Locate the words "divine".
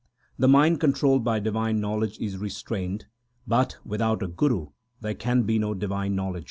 1.39-1.79, 5.75-6.15